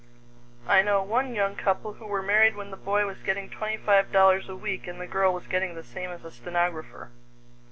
I 0.67 0.81
know 0.81 1.03
one 1.03 1.35
young 1.35 1.55
couple 1.55 1.93
who 1.93 2.07
were 2.07 2.23
married 2.23 2.55
when 2.55 2.71
the 2.71 2.75
boy 2.75 3.05
was 3.05 3.21
getting 3.23 3.51
twenty 3.51 3.77
five 3.77 4.11
dollars 4.11 4.49
a 4.49 4.55
week 4.55 4.87
and 4.87 4.99
the 4.99 5.05
girl 5.05 5.31
was 5.31 5.45
getting 5.45 5.75
the 5.75 5.83
same 5.83 6.09
as 6.09 6.25
a 6.25 6.31
stenographer. 6.31 7.11